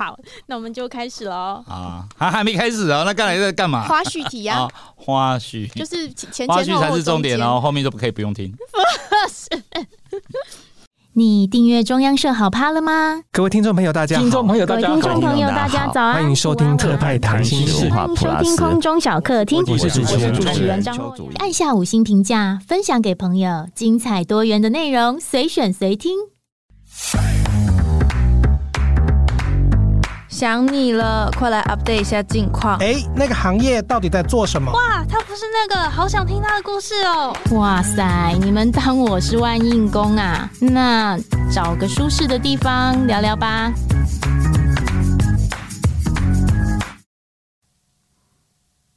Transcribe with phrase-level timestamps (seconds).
[0.00, 1.62] 好，那我们就开始喽。
[1.68, 3.86] 啊，还还没开始哦，那刚才在干嘛？
[3.86, 8.50] 花絮题啊，花絮就是前前花絮才是重点哦，后面就不可以不用听。
[11.12, 13.20] 你订阅中央社好 POD 了吗？
[13.30, 14.22] 各位听众朋友，大家好！
[14.22, 14.94] 听众朋友，大家好！
[14.94, 16.14] 听众朋友，大家早安！
[16.14, 19.62] 欢迎收听特派谈心事，欢迎收听空中小客厅。
[19.66, 20.16] 我是主持
[20.64, 21.24] 人张若瑶。
[21.40, 26.16] 按下五星评价，分享给朋友，精彩多元的内容，随选随听。
[30.40, 32.78] 想你了，快来 update 一下近况。
[32.78, 34.72] 哎，那个行业到底在做什么？
[34.72, 37.36] 哇，他不是那个，好想听他的故事哦。
[37.50, 40.48] 哇塞，你们当我是万应公啊？
[40.58, 41.18] 那
[41.52, 43.70] 找个舒适的地方聊聊吧。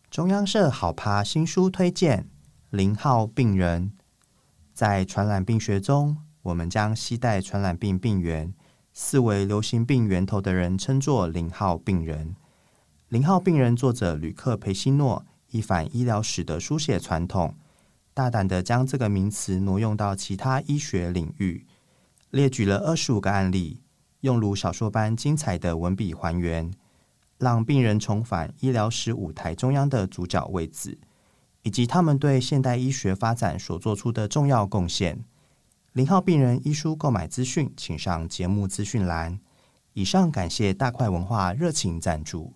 [0.10, 2.26] 中央社好 POD 新书推荐：
[2.70, 3.92] 零号病人。
[4.74, 8.54] 在传染病学中，我们将携带传染病病原。
[8.96, 12.36] 四为流行病源头的人称作零号病人。
[13.10, 17.56] 零号病人作者吕克·培西诺一反医疗史的书写传统，
[18.14, 21.66] 大胆地将这个名词挪用到其他医学领域，
[22.30, 23.82] 列举了二十五个案例，
[24.22, 26.72] 用如小说般精彩的文笔还原，
[27.40, 31.00] 让病人重返医疗史舞台中央的主角位置，
[31.64, 35.26] 以及他们对现代医学发展所做出的重要贡献。
[35.94, 39.40] 零号病人医书购买资讯，请上节目资讯栏。
[39.94, 42.52] 以上感谢大块文化热情赞助。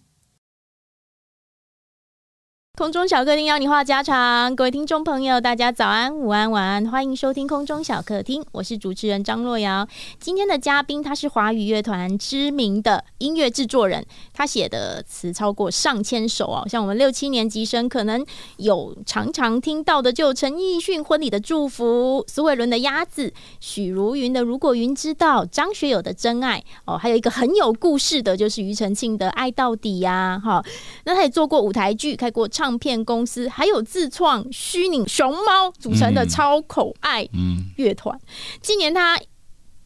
[2.78, 9.88] 空中小客厅邀你话家常，各位听众朋友，大家早安、午安、晚安，欢迎收听空中小客厅，我是主持人张若瑶。
[10.20, 18.24] 今天的嘉宾他是华语乐团知名的音乐制作人，他写的词超过上千首哦，像我们六七年级生可能
[18.58, 30.64] 有常常听到的，就陈奕迅婚礼的祝福、苏慧伦的鸭子、许茹芸的如果云知道、张学友的真爱哦，还有一个很有故事的，就是庾澄庆的爱到底呀，哈，
[31.06, 32.67] 那他也做过舞台剧，开过唱。
[32.68, 37.26] 唱片公司还有自创虚拟熊猫组成的超可爱
[37.78, 38.20] 乐团。
[38.62, 39.18] 今年他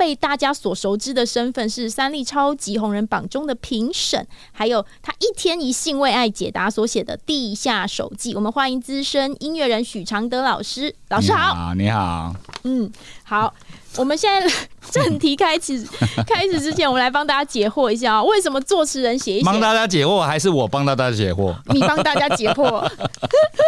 [0.02, 8.34] 被大家所熟知的身份是三立超级红人榜中的评审，还有他一天一信为爱解答所写的《地下手记》。
[8.36, 12.92] 我们欢迎资深音乐人许常德老师，老师好，你好，嗯，
[13.22, 13.54] 好。
[13.98, 14.52] 我们现在
[14.90, 15.86] 正题开始
[16.26, 19.46] 开始之前，我们来帮大家解惑一下啊，为什么作词人写一写？
[19.46, 21.56] 帮大家解惑，还是我帮大家解惑？
[21.74, 22.90] 你帮大家解惑。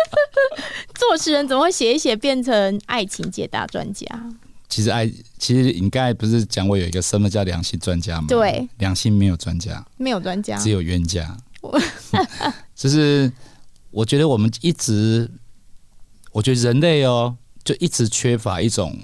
[0.97, 4.07] 作词人怎么会写一写变成爱情解答专家？
[4.73, 5.07] 其实爱，
[5.37, 8.25] 其实你刚才不是讲我有一个身份叫良心专家吗？
[8.27, 11.37] 对，良心没有专家，没有专家，只有冤家。
[12.73, 13.31] 就是
[13.91, 15.29] 我觉得我们一直，
[16.31, 18.97] 我觉得人类哦，就一直缺乏一种。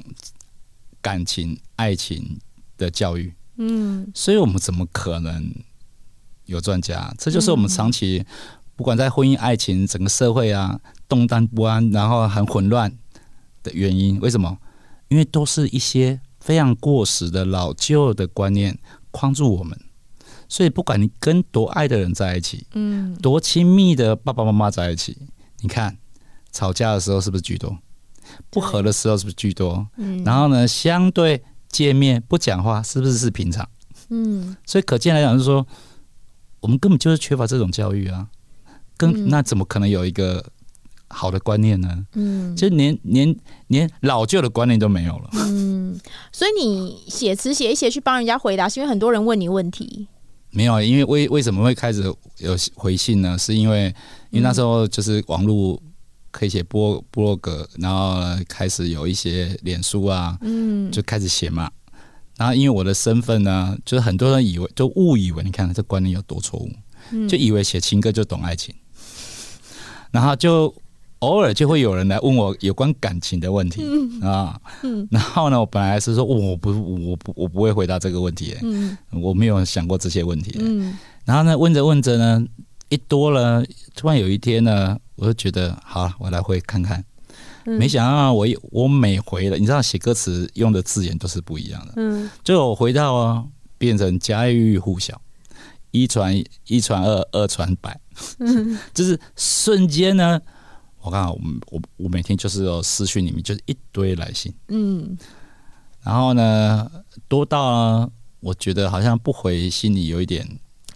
[1.02, 2.38] 感情、爱情
[2.78, 5.50] 的教育，嗯，所以我们怎么可能
[6.44, 7.16] 有专家？
[7.18, 8.26] 这就是我们长期
[8.76, 10.78] 不管在婚姻、爱情，整个社会啊
[11.08, 12.92] 动荡不安，然后很混乱
[13.64, 14.20] 的原因。
[14.20, 14.58] 为什么？
[15.10, 18.80] 因为都是一些非常过时的老旧的观念
[19.12, 19.78] 框住我们。
[20.48, 25.16] 所以不管你跟多爱的人在一起，嗯，多亲密的爸爸妈妈在一起，
[25.60, 25.96] 你看
[26.52, 27.78] 吵架的时候是不是居多？
[28.50, 29.88] 不和的时候是不是居多？
[29.98, 33.68] 嗯，然后呢，相对见面不讲话，是不是是平常？
[34.10, 35.66] 嗯，所以可见来讲，就是说，
[36.62, 38.28] 我们根本就是缺乏这种教育啊。
[38.98, 40.44] 跟、嗯、那怎么可能有一个
[41.10, 42.06] 好的观念呢？
[42.14, 43.36] 嗯，就连连
[43.68, 45.30] 连老旧的观念都没有了。
[45.34, 46.00] 嗯，
[46.32, 50.08] 所以你写词写一写去帮人家回答，是因为很多人问你问题？
[50.52, 52.04] 没有，因为为为什么会开始
[52.38, 53.38] 有回信呢？
[53.38, 53.94] 是因为
[54.30, 55.82] 因为那时候就是网络。
[56.32, 61.72] 可以写波部落格，然后开始有一些脸书啊，嗯，就开始写嘛。
[62.38, 66.70] 然后因为我的身份呢，就是很多人以为，就误以为，你看这观念有多错误，
[67.12, 68.76] 嗯，就以为写情歌就懂爱情，
[70.12, 70.72] 然后就
[71.20, 76.70] 偶尔就会有人来问我有关感情的问题，嗯，啊，嗯，然后呢，我本来是说我不，
[77.10, 82.46] 我不，我不会回答这个问题，嗯，我没有想过这些问题，嗯，然后呢，问着问着呢，
[82.90, 83.64] 一多了，
[83.96, 84.98] 突然有一天呢。
[85.22, 87.04] 我就觉得好，我来回看看。
[87.66, 91.94] 嗯、没想到我我每回了，你知道写歌词用的字眼都是不一样的。
[91.98, 93.44] 嗯，就我回到啊，
[93.78, 95.20] 变成家喻户晓，
[95.92, 98.00] 一传一传二，二传百。
[98.38, 100.40] 嗯， 就是瞬间呢，
[101.02, 101.40] 我刚好我
[101.72, 104.54] 我我每天就是有私讯里面就是一堆来信。
[104.68, 105.18] 嗯，
[106.04, 106.90] 然后呢，
[107.28, 108.10] 多到
[108.40, 110.48] 我觉得好像不回心里有一点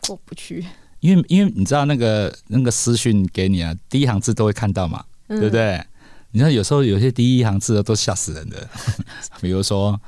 [0.08, 0.66] 过不去。
[1.00, 5.86] 因为因为你知道那个那个私讯给你啊，第一行字都会看到嘛，嗯、对不对？
[6.32, 8.70] 你知道有时候有些第一行字都吓死人的，
[9.42, 10.00] 比如说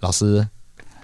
[0.00, 0.48] 老师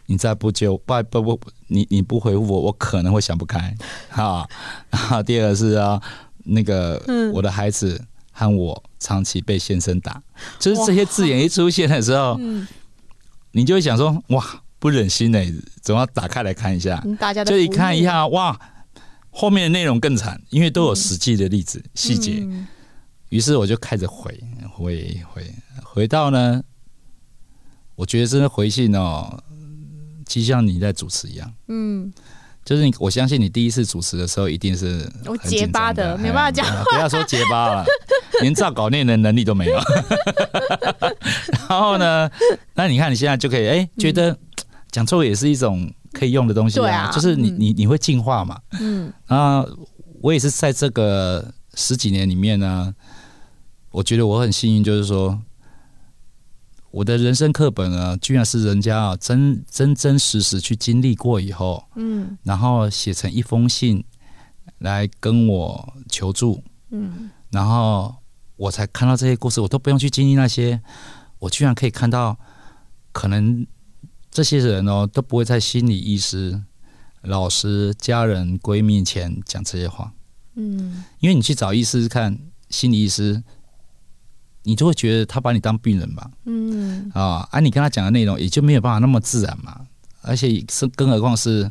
[0.06, 3.76] 你再不接不不不，你你不回复我，我可能会想不开。
[4.10, 4.48] 啊，
[4.90, 6.00] 然后第二个是啊，
[6.44, 8.00] 那个、嗯、我的孩子
[8.40, 10.22] 和我长期被先生打，
[10.58, 12.66] 就是这些字眼一出现的时候，嗯、
[13.52, 17.04] 你就会想说哇，不忍心呢、欸，总要打开来看一下。
[17.18, 18.58] 大家就一看一下哇，
[19.28, 22.32] 后面的内容更惨，因为都有实际的例子细节。
[23.28, 24.42] 于、嗯、是我就开始回
[24.72, 25.54] 回回
[25.84, 26.62] 回到呢。
[27.96, 29.38] 我觉得真的回信哦，
[30.24, 32.10] 就像你在主持一样，嗯，
[32.64, 37.84] 就是你，我相信你第一次主持的时候一定是我结巴的，没办法讲，不要说结巴了，
[38.42, 39.78] 连照稿念的能力都没有。
[41.68, 42.30] 然后呢，
[42.74, 44.36] 那你看你现在就可以，哎、欸，觉得
[44.90, 49.68] 讲错也是一种可以用的东西啊，啊就是你你你会进化嘛，嗯，然后
[50.20, 52.94] 我也是在这个十几年里面呢，
[53.90, 55.40] 我觉得我很幸运，就是说。
[56.90, 64.04] 我的人生课本啊，居然是人家啊真真真实实去经历过以后，嗯，然后写成一封信
[64.78, 68.14] 来跟我求助，嗯，然后
[68.56, 70.80] 我才看到这些故事，我都不用去经历那些，
[71.38, 72.36] 我居然可以看到，
[73.12, 73.64] 可能
[74.30, 76.60] 这些人哦都不会在心理医师、
[77.22, 80.12] 老师、家人、闺蜜前讲这些话，
[80.56, 82.36] 嗯，因为你去找医师看
[82.68, 83.42] 心理医师。
[84.62, 87.10] 你就会觉得他把你当病人嘛，嗯。
[87.14, 89.80] 啊，而、啊、你跟他讲的内容也就没有办法那么自然嘛，
[90.22, 91.70] 而且是更何况是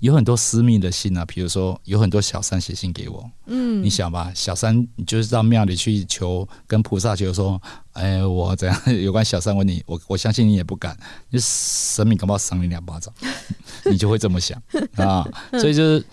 [0.00, 7.60] 有很多私密的信啊，比如说有很多小三写信给我，嗯，你想吧，小三你就是到庙里去求，跟菩萨求说，
[7.94, 10.96] 哎，我怎样 有关小三问你，我我相信你也不敢，
[11.30, 13.12] 就神明搞不好赏你两巴掌，
[13.90, 14.62] 你就会这么想。
[14.96, 16.04] 啊，所以就是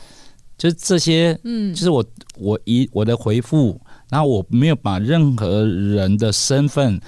[0.57, 2.03] 就是这些，嗯，就是我
[2.37, 3.79] 我一我的回复。
[4.09, 6.99] 然后我没有把任何人的身份，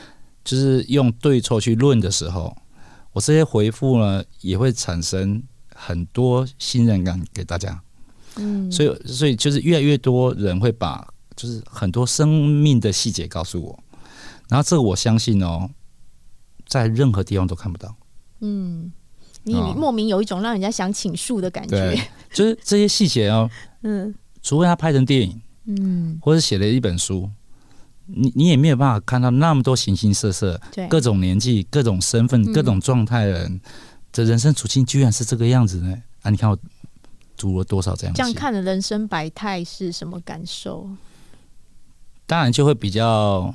[0.44, 2.56] 就是用对错去论的时候，
[3.14, 5.42] 我这些回复呢也会产生
[5.74, 7.82] 很多信任感给大家。
[8.36, 13.84] 嗯，所以所以就是越来越多人会把就是很多生命的细节告诉我，
[14.50, 15.70] 然后这个我相信哦，
[16.68, 17.96] 在任何地方都看不到。
[18.42, 18.92] 嗯，
[19.44, 21.78] 你莫名有一种让人家想倾诉的感觉。
[21.78, 22.02] 对，
[22.34, 23.50] 就是这些细节哦。
[23.84, 25.42] 嗯，除非他拍成电影。
[25.70, 27.30] 嗯，或者写了一本书，
[28.08, 33.62] 你你也没有办法看到那么多形形色色、各种年纪、各种身份、各种状态的人，
[34.12, 35.96] 这人生处境居然是这个样子呢？
[36.24, 36.58] 啊，你看我
[37.38, 38.14] 读了多少这样？
[38.16, 40.90] 这样看的人生百态是什么感受？
[42.26, 43.54] 当然就会比较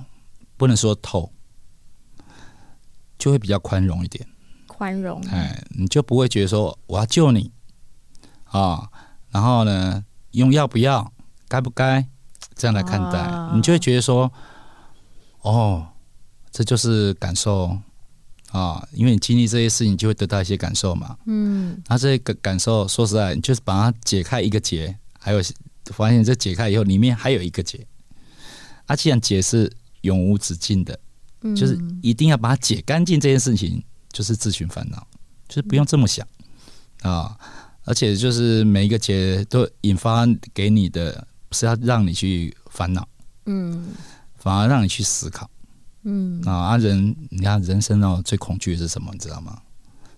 [0.56, 1.32] 不能说透，
[3.18, 4.24] 就会比较宽容一点。
[4.68, 7.50] 宽容，哎，你就不会觉得说我要救你
[8.44, 8.88] 啊，
[9.30, 11.12] 然后呢，用要不要？
[11.54, 12.04] 该不该
[12.56, 13.18] 这样来看待？
[13.20, 14.30] 啊、你就会觉得说，
[15.42, 15.86] 哦，
[16.50, 17.78] 这就是感受
[18.50, 21.16] 啊，因为你经历这些事情，你就会得到一些感受嘛。
[21.26, 25.40] 嗯，那这个感受，说实在，你就是把它解开一个结，还有
[25.92, 27.86] 发现这解开以后，里面还有一个结。
[28.86, 29.70] 啊，既然解是
[30.00, 30.98] 永无止境的，
[31.42, 33.80] 嗯、就是一定要把它解干净，这件事情
[34.12, 35.06] 就是自寻烦恼，
[35.46, 36.26] 就是不用这么想、
[37.02, 37.38] 嗯、啊。
[37.84, 41.24] 而且就是每一个结都引发给你的。
[41.54, 43.08] 是要让你去烦恼，
[43.46, 43.94] 嗯，
[44.36, 45.48] 反而让你去思考，
[46.02, 49.10] 嗯啊，人，你看人生哦，最恐惧的是什么？
[49.12, 49.58] 你知道吗？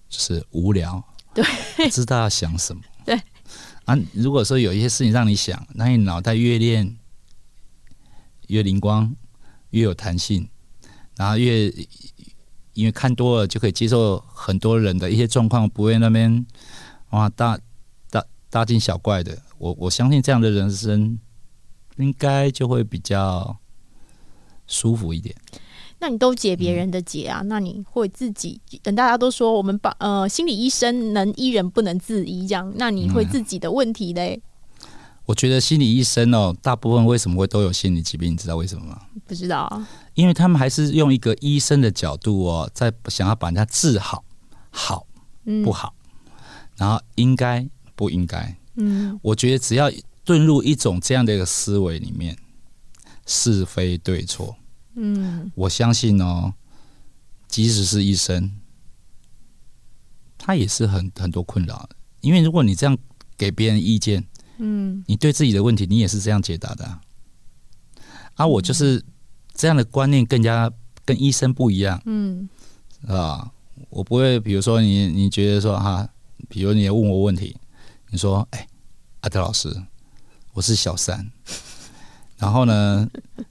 [0.09, 1.03] 就是无聊，
[1.35, 1.45] 对，
[1.77, 3.21] 不知道要想什么，对
[3.85, 3.97] 啊。
[4.13, 6.97] 如果说有一些事情让你想，那你脑袋越练
[8.47, 9.15] 越灵光，
[9.71, 10.49] 越有弹性，
[11.17, 11.69] 然后越
[12.73, 16.47] 因为看多了就可以接受很多人的一些状况，不会那边
[17.11, 17.59] 哇大
[18.11, 19.37] 大大惊小怪的。
[19.59, 21.19] 我我相信这样的人生。
[21.97, 23.57] 应该就会比较
[24.67, 25.35] 舒服一点。
[25.99, 27.41] 那你都解别人的结啊？
[27.41, 34.43] 嗯、那你会自己等大家都说我们把呃心理医生能医人不能自医这样，那你会自己的问题嘞？
[35.25, 38.31] 我觉得心理医生哦，大部分为什么会都有心理疾病？
[38.33, 39.01] 你知道为什么吗？
[39.27, 39.89] 不知道啊。
[40.13, 44.23] 因为他们还是用一个医生的角度哦，在想要把人家治好，
[44.71, 45.07] 好
[45.65, 45.95] 不好？
[45.97, 46.33] 嗯、
[46.77, 48.55] 然后应该不应该？
[48.75, 49.91] 嗯，我觉得只要。
[50.27, 52.37] 遁入一种这样的一个思维里面，
[53.25, 54.57] 是非对错，
[54.97, 56.53] 嗯，我相信哦，
[57.47, 58.51] 即使是医生，
[60.37, 61.89] 他也是很很多困扰。
[62.23, 62.99] 因为如果你这样
[63.37, 64.27] 给别人意见，
[64.59, 67.01] 嗯，你对自己的问题，你也是这样解答的啊。
[68.35, 69.03] 啊，我就是
[69.55, 70.69] 这样的观念更加
[71.05, 72.49] 跟医生不一样，嗯，
[73.07, 73.49] 啊，
[73.91, 76.09] 我不会，比如说你你觉得说哈，
[76.49, 77.57] 比如你也问我问题，
[78.11, 78.67] 你说，哎，
[79.21, 79.73] 阿德老师。
[80.57, 81.31] 我是小三，
[82.39, 83.07] 然后呢，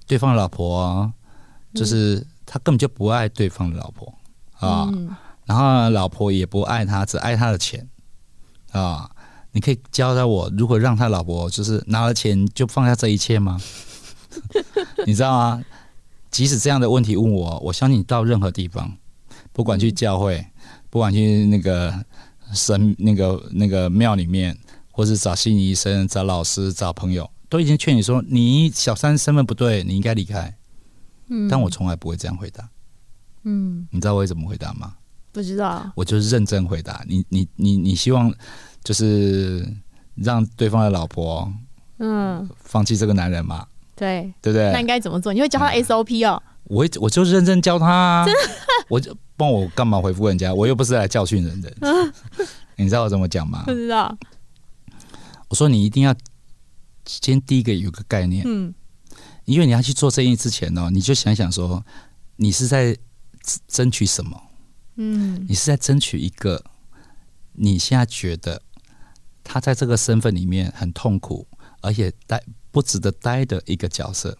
[0.07, 1.13] 对方的老婆啊，
[1.75, 4.11] 就是他根本就不爱对方的老婆
[4.57, 4.89] 啊，
[5.45, 7.87] 然后老婆也不爱他，只爱他的钱
[8.71, 9.07] 啊。
[9.51, 13.61] 你可以教教我如何让他老婆就是拿了钱就放下这一切吗？
[15.05, 15.63] 你知道吗？
[16.31, 18.91] 即使这样的问题问我，我相信你到任何地方，
[19.53, 20.43] 不管去教会，
[20.89, 22.03] 不管去那个
[22.51, 24.57] 神那个那个庙里面，
[24.95, 30.55] 或是找心理医生、找老师、找朋友，都已经劝你说，你小三身份不对，你应该离开。
[31.27, 32.69] 嗯，但我从来不会这样回答。
[33.43, 34.93] 嗯，你知道我会怎么回答吗？
[35.31, 35.91] 不知道。
[35.95, 37.03] 我就是认真回答。
[37.07, 38.33] 你你你你希望。
[38.85, 39.67] 就是
[40.13, 41.51] 让对方的老婆，
[41.97, 43.65] 嗯，放弃这个男人嘛？
[43.95, 44.71] 对，对不对？
[44.71, 45.33] 那应该怎么做？
[45.33, 46.39] 你会教他 SOP 哦？
[46.65, 48.25] 我会，我就认真教他啊！
[48.87, 50.53] 我就帮我干嘛回复人家？
[50.53, 51.73] 我又不是来教训人的。
[52.77, 53.63] 你知道我怎么讲吗？
[53.65, 54.15] 不知道。
[55.55, 56.13] 我说你一定要
[57.05, 58.75] 先第一个有个概念，嗯，
[59.45, 61.81] 因为你要去做生意之前呢，你就想想说，
[62.35, 62.97] 你是在
[63.65, 64.43] 争取什么？
[64.97, 66.61] 嗯，你是在争取一个。
[67.53, 68.61] 你现在觉得
[69.45, 71.47] 他在这个身份里面很痛苦，
[71.79, 74.37] 而且待不值得待的一个角色。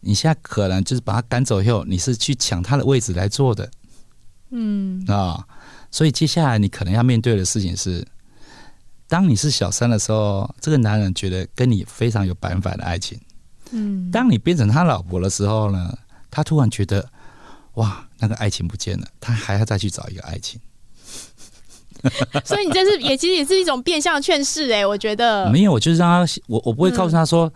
[0.00, 3.70] 你现在可能就是把他赶走以后，你是去抢他的位置来做的，
[4.50, 5.48] 嗯啊，
[5.90, 8.06] 所以接下来你可能要面对的事情是，
[9.08, 13.18] 当你是小三的时候，这个男人觉得跟你非常有百分百的爱情，
[13.70, 15.96] 嗯，当你变成他老婆的时候呢，
[16.30, 17.08] 他突然觉得
[17.74, 20.60] 哇，那个爱情不见了，他还要再去找一个爱情。
[22.44, 27.52] 所以你这是也其实也是一种变相劝世哎，我觉得没有，我就是让他我我不会告诉他说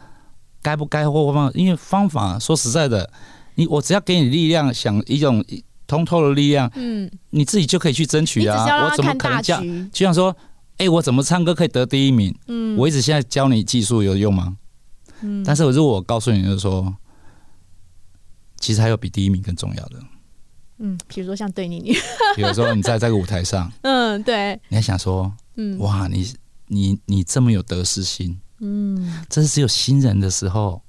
[0.60, 3.08] 该不该或方，因为方法说实在的，
[3.54, 5.44] 你我只要给你力量，想一种
[5.86, 8.84] 通透的力量，嗯，你自己就可以去争取啊。
[8.84, 9.60] 我怎么可能教？
[9.92, 10.34] 就像说，
[10.82, 12.36] 哎，我怎么唱歌可以得第一名？
[12.48, 14.56] 嗯，我一直现在教你技术有用吗？
[15.20, 16.92] 嗯，但是如果我告诉你，就是说，
[18.58, 19.96] 其实还有比第一名更重要的。
[20.78, 21.92] 嗯，比如说像对你你，
[22.34, 26.34] 比如说你在这个舞台上， 嗯，对，你还想说，嗯，哇，你
[26.66, 30.82] 你你这么有得失心，嗯，这是只有新人的时候，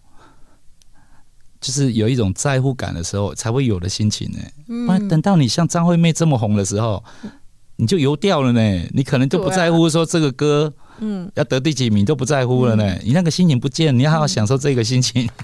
[1.62, 4.40] 就是有一种在乎感的时候才会有的心情呢。
[4.70, 7.04] 嗯，不然等到你像张惠妹这么红的时候，
[7.84, 8.62] 你就游掉了呢。
[8.94, 12.96] 你可能就不在乎说这个歌，嗯，要得第几名都不在乎了呢。
[13.04, 15.30] 你那个心情不见，你要好好享受这个心情。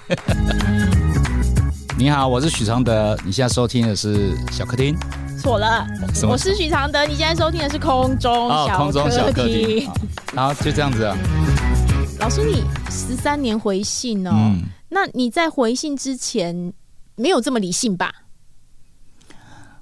[1.98, 3.14] 你好，我是许常德。
[3.26, 4.96] 你现在收听的是小客厅。
[5.38, 5.86] 错了，
[6.26, 7.04] 我是许常德。
[7.04, 8.72] 你现在收听的是空中小客厅。
[8.72, 9.86] 哦，空中小客厅。
[10.32, 11.14] 然后就这样子啊。
[12.20, 16.72] 老师，你十三年回信哦，嗯，那你在回信之前
[17.16, 18.10] 没有这么理性吧？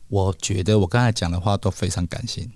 [0.09, 2.51] 我觉得我刚才讲的话都非常感性。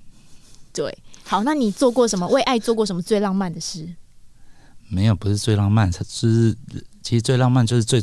[0.72, 2.26] 对，好，那你做过什么？
[2.28, 3.88] 为爱做过什么最浪漫的事？
[4.88, 6.56] 没有，不是最浪漫，它是
[7.02, 8.02] 其实最浪漫就是最。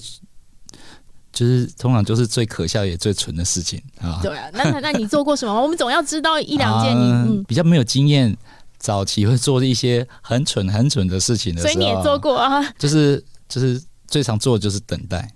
[1.32, 4.20] 就是通常就是最可笑也最蠢的事情啊！
[4.22, 5.62] 对啊，那那你做过什么？
[5.62, 7.04] 我们总要知道一两件你。
[7.04, 8.36] 你、嗯、比较没有经验，
[8.80, 12.68] 早期会做一些很蠢很蠢的事情的所以你也做过啊？
[12.80, 15.32] 就是就是最常做的就是等待。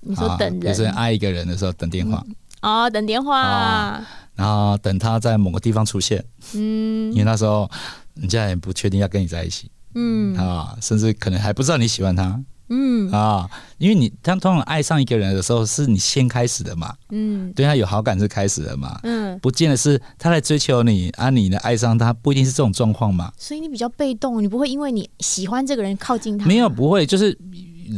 [0.00, 2.34] 你说等人，就是爱一个人的时候等电话、嗯、
[2.64, 6.24] 哦，等电话、啊，然后等他在某个地方出现。
[6.54, 7.70] 嗯，因为那时候
[8.14, 9.70] 人家也不确定要跟你在一起。
[9.94, 12.40] 嗯啊，甚至可能还不知道你喜欢他。
[12.70, 23.30] 嗯啊，因为你他通常爱上一个人的时候，是你先开始的嘛，嗯，对他有好感是开始的嘛，嗯，不见得是他来追求你，啊，你呢爱上他，不一定是这种状况嘛。
[23.36, 26.46] 所以你比较被动，你不会因为你喜欢这个人靠近他。
[26.46, 27.38] 没有，不会，就是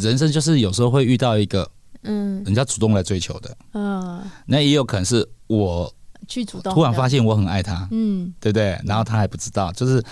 [0.01, 1.71] 人生就是有时候会遇到一个，
[2.07, 5.93] 嗯，人家主动来追求的，嗯，那也有可能是我
[6.27, 8.81] 去主动，突然发现我很爱他，嗯，对不对？
[8.85, 10.03] 然后他还不知道，就是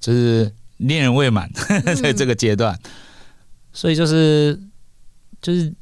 [0.00, 1.50] 就是恋人未满，
[2.02, 2.78] 在这个阶段。
[3.72, 4.60] 所以就是
[5.40, 5.74] 就是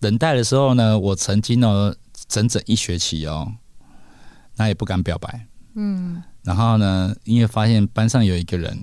[0.00, 1.94] 等待的时候呢，我曾经呢
[2.28, 3.52] 整整一学期哦，
[4.56, 8.76] 那也不敢表白，嗯，然后呢，因为发现班上有一个人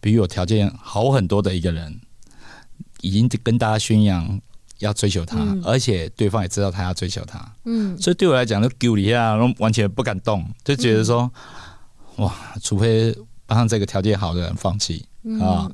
[0.00, 2.00] 比我条件好很多的一个人，
[3.00, 4.40] 已经跟大家宣扬
[4.78, 11.30] 要追求他，嗯，而且对方也知道他要追求他，嗯，所以对我来讲，就丢一下，完全不敢动，就觉得说，
[12.16, 15.70] 嗯，哇，除非班上这个条件好的人放弃，嗯，啊。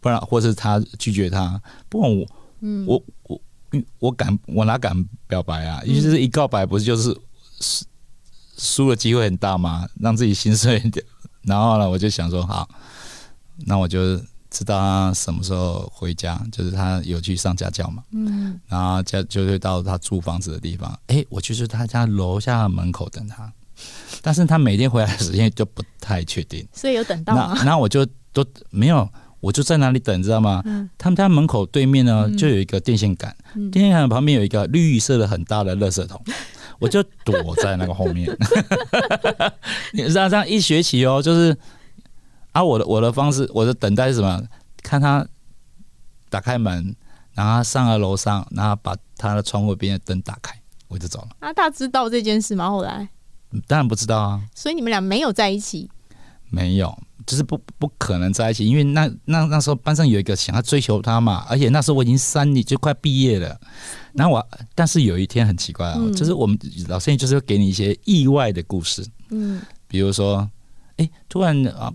[0.00, 2.26] 不然，或是他拒绝他，不管我，
[2.60, 3.40] 嗯、我我
[4.00, 4.92] 我敢，我哪敢
[5.28, 5.80] 表白啊？
[5.84, 7.16] 因为是一告白，不是就是
[7.60, 7.84] 输
[8.56, 9.88] 输的机会很大吗？
[10.00, 11.06] 让自己心碎一点。
[11.42, 12.68] 然后呢，我就想说，好，
[13.58, 14.20] 那我就
[14.52, 18.04] 知道他什么时候回家，就是他有去上家教嘛。
[18.12, 18.60] 嗯。
[18.68, 23.52] 然后家就会到他租房子的地方，哎、欸，我就是他家楼下门口等他，
[24.20, 26.64] 但是他每天回来的时间就不太确定。
[26.72, 27.54] 所以有等到吗？
[27.56, 29.08] 那那我就都没有。
[29.40, 30.62] 我就在那里等，知道吗？
[30.64, 36.22] 嗯、他们家门口对面呢，就有一个电线杆，嗯、电线杆旁边有一个绿色的很大的垃圾桶。
[36.78, 38.30] 我就躲在那个后面。
[39.92, 41.56] 你知道这样一学期哦，就是
[42.52, 44.42] 啊，我的我的方式，我的等待是什么？
[44.82, 45.26] 看他
[46.28, 46.94] 打开门，
[47.34, 50.54] 然后他上了楼上，然后把他的窗户边的灯打开，
[50.88, 51.28] 我就走了。
[51.40, 52.70] 啊，他知道这件事吗？
[52.70, 53.08] 后来
[53.66, 54.42] 当然不知道啊。
[54.54, 55.90] 所以你们俩没有在一起？
[56.50, 56.96] 没有。
[57.24, 63.56] 就是不不可能在一起，因为那那那时候班上有一个想要追求他嘛，而且那时候我已经三年就快毕业了。
[64.12, 70.50] 然后我，但是有一天很奇怪啊、哦嗯，就是我们老师就是会给你一些意外的故事，嗯，比如说，
[70.96, 71.92] 哎，突然啊，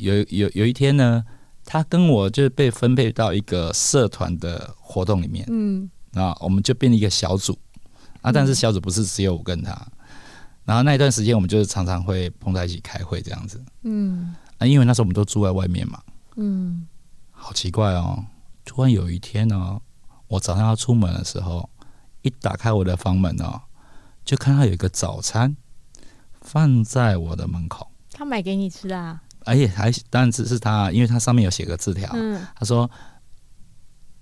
[0.00, 1.24] 有有有一天呢，
[1.64, 7.56] 他跟我就被分配到一个社团的活动里面，嗯，啊，我们就变成一个小组，
[8.22, 9.76] 啊，但是小组不是只有我跟他。
[10.64, 13.62] 然后那一段时间，我们就是常常会碰在一起开会这样子。
[13.82, 16.00] 嗯，啊，因为那时候我们都住在外面嘛。
[16.36, 16.86] 嗯，
[17.30, 18.24] 好奇怪哦！
[18.64, 19.82] 突然有一天呢、哦，
[20.28, 21.68] 我早上要出门的时候，
[22.22, 23.60] 一打开我的房门哦，
[24.24, 25.56] 就看到有一个早餐
[26.40, 27.90] 放在我的门口。
[28.12, 29.22] 他买给你吃啊？
[29.44, 32.10] 而且还当然只是他，因为他上面有写个字条。
[32.14, 32.90] 嗯，他说：“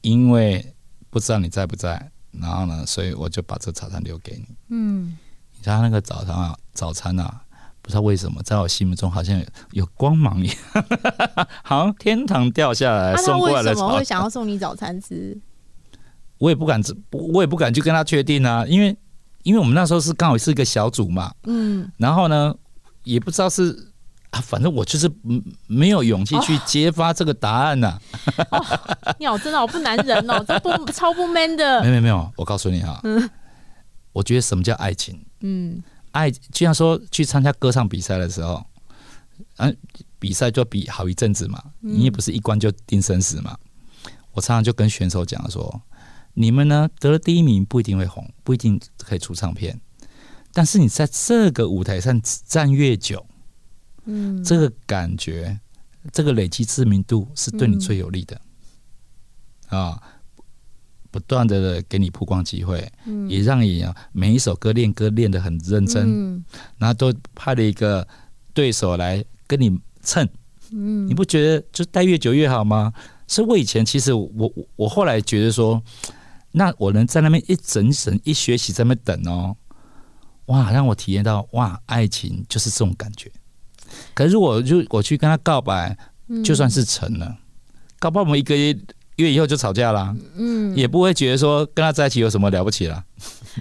[0.02, 0.75] 因为
[1.10, 5.16] 不知道你在不在，然后呢，所以我就把这早餐留给你。”嗯。
[5.56, 7.42] 你知道那个早餐啊，早餐啊，
[7.82, 10.56] 不知道为什么在我心目中好像有，有光芒一样，
[11.64, 13.64] 好像天堂掉下来送过来的。
[13.64, 15.37] 他为什么会想要送你早餐吃？
[16.38, 18.96] 我也不敢，我也不敢去跟他确定啊，因为
[19.42, 22.54] 因为我们那时候是刚好是一个小组嘛，嗯，然后呢，
[23.02, 23.88] 也不知道是
[24.30, 25.11] 啊，反正我就是
[25.66, 28.00] 没有勇气去揭发这个答案呐、啊。
[28.50, 31.82] 哦哦、你好，真的好不男人哦， 这不超不 man 的。
[31.82, 33.28] 没有没有，我告诉你哈、啊，嗯，
[34.12, 35.18] 我觉得什么叫爱情？
[35.40, 38.64] 嗯，爱就像说去参加歌唱比赛的时候，
[39.56, 39.75] 嗯、啊，
[40.18, 43.56] 比赛就比好一阵子嘛，你也不是一关就定生死嘛。
[44.32, 45.80] 我常常就跟选手讲说，
[46.35, 49.80] 你们呢得了第一名不一定会红，不一定可以出唱片，
[50.52, 53.25] 但是你在这个舞台上站越久，
[54.08, 55.60] 嗯，这个感觉，
[56.12, 58.40] 这个累积知名度是对你最有利的，
[59.68, 60.02] 啊。
[61.10, 66.44] 不断的给你曝光机会，嗯，也让你每一首歌练歌练得很认真，嗯，
[66.76, 68.06] 然后都派了一个
[68.52, 70.28] 对手来跟你蹭，
[70.71, 72.92] 嗯，你不觉得就待越久越好吗？
[73.26, 75.82] 所以我以前其实我我后来觉得说，
[76.52, 79.56] 那我能在那边一整整一学期在那边等哦，
[80.47, 83.32] 哇，让我体验到哇，爱情就是这种感觉。
[84.19, 85.97] 可是如果就我去跟他告白，
[86.45, 87.37] 就算是成了，嗯，
[88.00, 88.76] 搞不好我们一个月。
[89.19, 93.02] 月以后就吵架啦，嗯，也不会觉得说跟他在一起有什么了不起啦。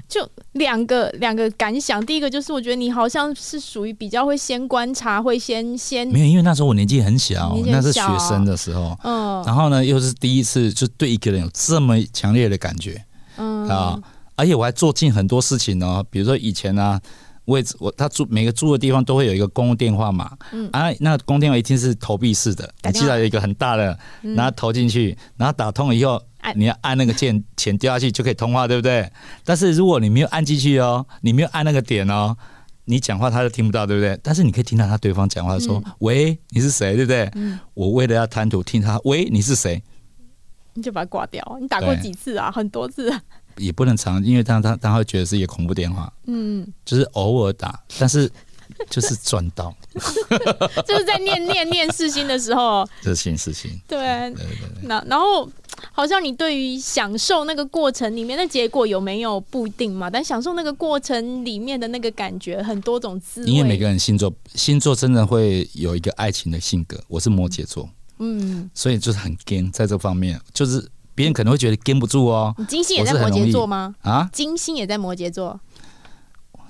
[0.08, 13.04] 就两个两个感想，第一个就是我觉得你好像是属于比较会先观察，会先先没有，因为那时候我年纪很小，很小，那是学生的时候，嗯，然后呢又是第一次就对一个人有这么强烈的感觉，
[13.38, 13.68] 嗯。
[13.68, 14.00] 啊，
[14.36, 17.02] 而且我还做尽很多事情呢，比如说以前呢、啊。
[17.48, 26.22] 位置我他住每个住的地方都会有一个公共电话嘛，嗯啊，那公共电话一定是投币式的，你记得有一个很大的，然后投进去，然后打通了以后，
[26.56, 29.10] 你要按那个键，钱掉下去就可以通话，对不对？
[29.44, 32.36] 但是如果你没有按进去哦，你没有按那个点哦，
[32.84, 34.20] 你讲话他就听不到，对不对？
[34.22, 37.32] 但是你可以听到他对方讲话说：“喂，你是谁？”对不对？
[37.74, 39.82] 我为了要贪图听他“喂，你是谁”，
[40.76, 41.58] 你就把它挂掉。
[41.62, 42.52] 你打过几次啊？
[42.52, 43.10] 很多次。
[43.58, 48.30] 也不能常，因为他他他会觉得是一个恐怖电话，嗯，就是偶尔打，但是
[48.90, 49.76] 就是赚到，
[50.86, 53.98] 就是在念念念事情的时候，这是新世新，对
[54.32, 54.46] 对对，
[54.84, 55.50] 那然后
[55.92, 60.10] 好像你对于享受那个过程里面的结果有没有不一定嘛？
[60.10, 63.52] 但享受那个过程里面的那个感觉，很多种滋味。
[63.52, 67.90] 因为每个人星座星座真的会有一个爱情的性格，我是摩羯座，
[68.20, 70.88] 嗯，所以就是很 gay 在这方面，就是。
[71.18, 72.54] 别人可能会觉得跟不住哦。
[72.60, 73.96] 你金星也在摩羯座吗？
[74.04, 75.60] 啊，金星也在摩羯座。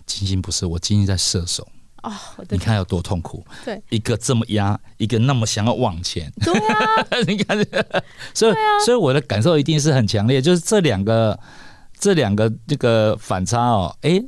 [0.05, 1.67] 金星不是，我金星在射手。
[2.03, 2.13] 哦，
[2.47, 3.45] 你看有多痛苦。
[3.65, 6.31] 对，一个这么压，一个那么想要往前。
[6.39, 7.57] 对啊， 你看，
[8.33, 11.38] 所以、啊、所以我的感受一定是很强烈，就是这两个
[11.99, 14.23] 这两个这个反差哦，哎。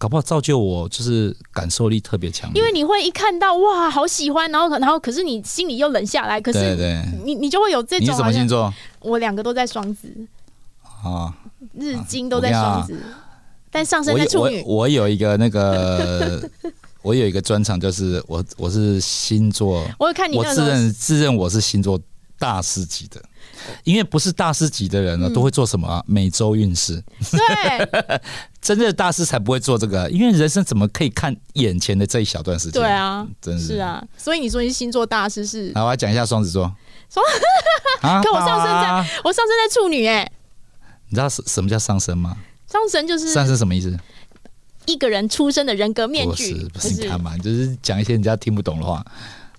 [0.00, 6.74] 搞不好造就我就是感受力特别强，因为你会一看到哇，好喜欢，然后然后可是你心里又冷下来，可是
[7.22, 8.08] 你你就会有这种。
[8.08, 8.72] 你什么星座？
[9.00, 10.08] 我两个都在双子
[11.04, 11.36] 啊，
[11.74, 12.98] 日金都在双子，
[13.70, 14.64] 但上升在处女。
[14.66, 16.48] 我有一个那个，
[17.02, 22.00] 我有一个专长，就是我我是星座，我有看你，我自认自认我是星座
[22.38, 23.22] 大师级的。
[23.84, 26.02] 因为不是大师级的人呢，都会做什么啊？
[26.06, 27.02] 每周运势。
[27.30, 28.20] 对，
[28.60, 30.08] 真正的大师才不会做这个。
[30.10, 32.82] 因为人生怎么可以看眼前的这一小段时间？
[32.82, 34.02] 对啊，真是，是啊。
[34.16, 35.72] 所以你说你是星座大师是？
[35.74, 36.70] 好，我来讲一下双子座。
[37.08, 37.24] 双，
[38.22, 40.30] 可我上升在，我上升在处女哎。
[41.08, 42.36] 你知道什什么叫上升吗？
[42.70, 43.98] 上升就是上升什么意思？
[44.86, 49.04] 一个人出生的人格面具，不是不是，你看嘛，就是讲一些人家听不懂的话。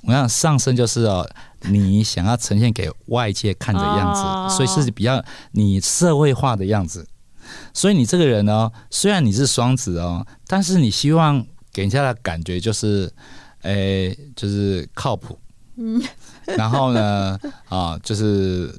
[0.04, 1.30] 我想上升就是哦，
[1.62, 7.08] 你想要呈现给外界看的样子，哦、所以是比较你社会化的样子。
[7.74, 13.12] 所以你这个人呢，虽然你是双子哦，但是你希望给人家的感觉就是，
[13.62, 15.38] 诶、欸，就是靠谱。
[15.76, 16.02] 嗯。
[16.58, 18.74] 然后呢，啊，就是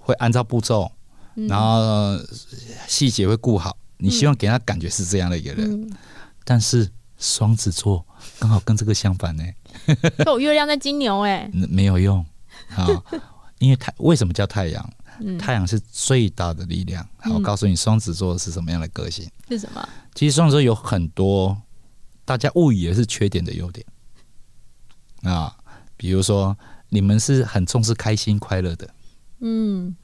[0.00, 0.90] 会按照步骤，
[1.48, 2.18] 然后
[2.86, 3.76] 细节会顾好。
[3.96, 5.90] 你希望给他感觉是这样的一个人，嗯、
[6.44, 8.04] 但是双子座
[8.38, 9.44] 刚好跟这个相反呢。
[10.26, 12.24] 有月亮在金牛哎，没有用
[12.76, 12.86] 啊，
[13.58, 14.92] 因为太为什么叫太阳？
[15.38, 17.06] 太阳是最大的力量。
[17.18, 19.28] 好，我告诉你，双子座是什么样的个性？
[19.48, 19.86] 是什么？
[20.14, 21.60] 其实双子座有很多
[22.24, 23.84] 大家误以为是缺点的优点
[25.22, 25.54] 啊，
[25.96, 26.56] 比如说
[26.88, 28.88] 你们是很重视开心快乐的，
[29.40, 29.94] 嗯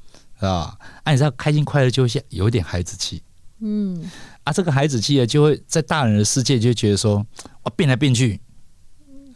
[0.41, 3.23] 啊，按你知道开心快乐就会像有点孩子气。
[3.61, 4.11] 嗯，
[4.45, 7.27] 啊，这个孩子气呢，就会在大人的世界就觉得说，
[7.63, 8.39] 我，变来变去，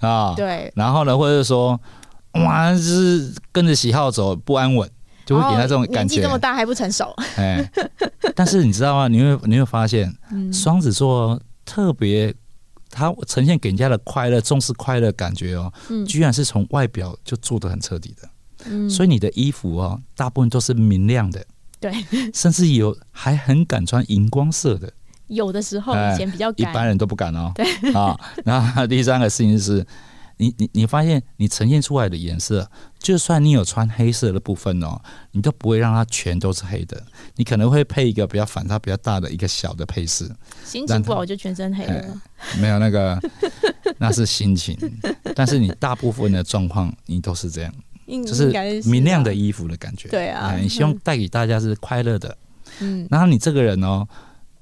[0.01, 1.81] 啊，对，然后呢，或者说，
[2.33, 4.89] 哇，就是跟着喜好走，不安稳，
[5.25, 6.15] 就会给他这种感觉。
[6.15, 7.71] 年纪这么大还不成熟，哎，
[8.35, 9.09] 但是你知道吗？
[9.09, 10.13] 你会你会发现，
[10.53, 12.35] 双子座特别，
[12.91, 15.73] 他呈现给人家的快乐、重视快乐感觉哦，
[16.07, 18.29] 居然是从外表就做得很彻底的。
[18.67, 21.45] 嗯，所以你的衣服哦，大部分都是明亮的。
[21.81, 21.93] 对，
[22.35, 24.93] 甚至有还很敢穿荧光色的，
[25.31, 27.51] 有的时候以前比较敢，一般人都不敢哦。
[27.55, 27.65] 对。
[27.93, 29.85] 啊，然后第三个事情是，
[30.37, 35.01] 你你你发现你呈现出来的颜色，就算你有穿黑色的部分哦，
[35.33, 37.03] 你都不会让它全都是黑的，
[37.37, 40.31] 你可能会配一个比较反差比较大的一个小的配饰。
[40.65, 42.21] 心情不好就全身黑了，
[42.61, 43.19] 没有那个，
[43.99, 44.77] 那是心情，
[45.35, 47.73] 但是你大部分的状况你都是这样。
[48.27, 48.51] 就是
[48.87, 52.37] 明亮的衣服的感觉，对啊，你希望带给大家是快乐的，
[52.81, 54.05] 嗯，然后你这个人哦，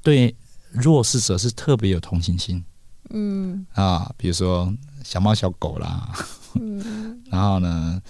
[0.02, 0.36] 对
[0.80, 2.64] 弱势者是特别有同情心，
[3.10, 3.66] 嗯。
[3.74, 4.72] 啊，比如说
[5.04, 6.08] 小猫小狗啦，
[6.54, 8.00] 嗯， 然后呢，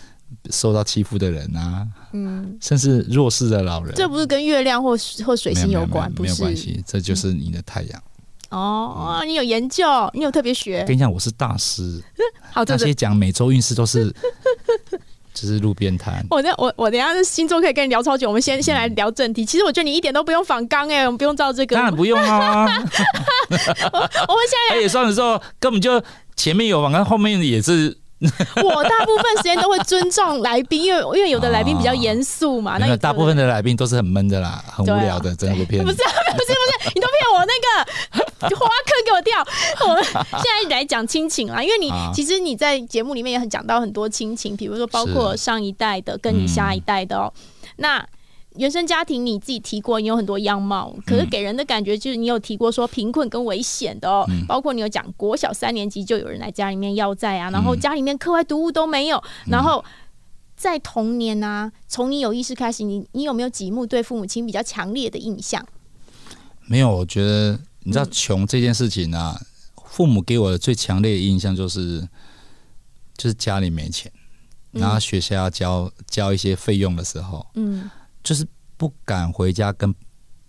[0.50, 8.02] 受到欺负的人啊，嗯，甚至弱势的老人，这不是跟月亮或或水星有关，没有关系，这就是你的太阳。
[8.50, 10.85] 哦，你有研究，你有特别学。
[10.85, 12.02] 跟你讲，我是大师，
[12.50, 14.14] 好，那些讲每周运势都是。
[15.38, 16.27] 只是路边摊。
[16.31, 18.27] 我等我我等下星座可以跟你聊超久。
[18.27, 19.44] 我们先先来聊正题。
[19.44, 21.77] 其实我觉得你一点都不用仿纲哎，我们不用照这个。
[21.77, 22.64] 当然不用啊。
[22.66, 22.81] 我们
[23.48, 26.03] 现在也算的时候，根本就
[26.35, 27.96] 前面有仿纲，后面也是。
[28.20, 32.77] 我大部分时间都会尊重来宾，因为因为有的来宾比较严肃嘛。
[32.77, 35.85] 那大部分的来宾都是很闷的啦，很无聊的，真的 不骗你。
[35.85, 36.42] 不是不是不
[36.83, 39.38] 是，你都骗我那个 花坑给我掉。
[39.88, 47.33] 我们现在来讲亲情啦，因为你其实你在节目里面也很讲到很多亲情，比如说包括上一代的跟你下一代的哦。
[47.77, 48.07] 那
[48.57, 59.85] 原生家庭你自己提过，你有很多样貌，可是给人的感觉就是你有提过说贫困跟危险的哦，嗯、包括你有讲国小三年级就有人来家里面要债啊，然后家里面课外读物都没有，嗯、然后
[60.57, 65.64] 在童年啊，从你有意识开始，你你有没有几幕对父母亲比较强烈的印象？
[66.66, 72.07] 没有，我觉得你知道穷这件事情啊，嗯、父母给我的最强烈的印象就是
[73.16, 74.12] 就是家里没钱，
[74.72, 77.90] 然后学校要交交一些费用的时候，嗯。
[78.22, 78.46] 就是
[78.77, 79.94] 不敢回家跟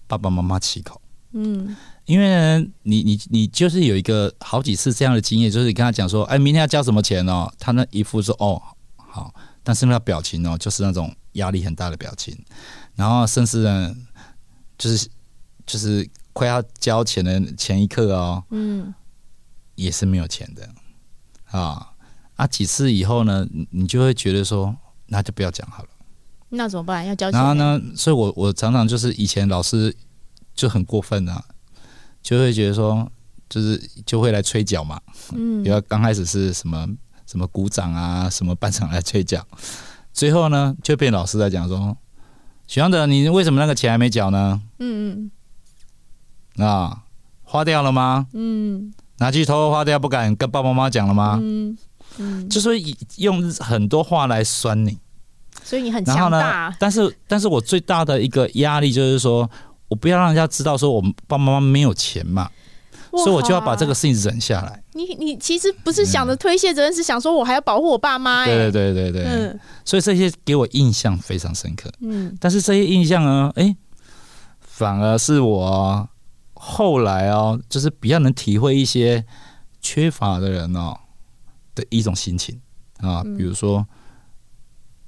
[0.05, 0.99] 爸爸妈妈起口，
[1.31, 1.73] 嗯，
[2.03, 8.61] 因为呢，你你你就是有一个好几次这样的经验，就是你跟他讲说，哎，明天要交什么钱哦，他那一副说，哦，
[8.97, 12.37] 好，但是那个表情哦，就是那种压力很大的表情，
[12.95, 13.95] 然后甚至呢，
[14.77, 15.07] 就是
[15.65, 18.93] 就是快要交钱的前一刻哦，嗯，
[19.75, 20.69] 也是没有钱的，
[21.51, 21.91] 啊
[22.35, 24.75] 啊，几次以后呢，你就会觉得说，
[25.07, 25.89] 那就不要讲好了。
[26.49, 27.05] 那怎么办？
[27.05, 27.39] 要交钱？
[27.39, 27.81] 然后呢？
[27.95, 29.95] 所以我我常常就是以前老师
[30.55, 31.43] 就很过分啊，
[32.21, 33.11] 就会觉得说，
[33.49, 34.99] 就是就会来催缴嘛。
[35.33, 35.61] 嗯。
[35.63, 36.87] 比如刚开始是什么
[37.27, 39.45] 什么鼓掌啊，什么班长来催缴，
[40.11, 41.95] 最后呢就变老师在讲说
[42.67, 45.31] ：“许阳德，你为什么那个钱还没缴呢？”嗯嗯。
[46.59, 47.03] 啊，
[47.43, 48.27] 花掉了吗？
[48.33, 48.93] 嗯。
[49.17, 51.37] 拿去偷偷花掉，不敢跟爸爸妈妈讲了吗？
[51.41, 51.77] 嗯
[52.17, 52.49] 嗯。
[52.49, 52.69] 就是
[53.17, 54.97] 用很多话来酸你。
[55.61, 59.47] 所以你很强大，但是，但是我最大的一个压力就是说，
[59.87, 62.49] 我不要让人家知道说我们爸爸妈妈没有钱嘛，
[63.11, 64.81] 所以我就要把这个事情忍下来。
[64.93, 68.45] 你你其实不是想着推卸责任，嗯、是想说我还要保护我爸妈。
[68.45, 71.91] 对对对对对，嗯、所以这些给我印象非常深刻。
[71.99, 73.77] 嗯，但是这些印象呢，哎、欸，
[74.61, 76.07] 反而是我
[76.61, 79.25] 后来哦，就是比较能体会一些
[79.79, 80.95] 缺乏的人哦
[81.73, 82.59] 的一种心情
[82.97, 83.87] 啊，比如说。